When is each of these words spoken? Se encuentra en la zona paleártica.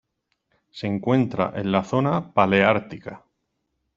Se 0.71 0.87
encuentra 0.87 1.53
en 1.53 1.71
la 1.71 1.83
zona 1.83 2.33
paleártica. 2.33 3.23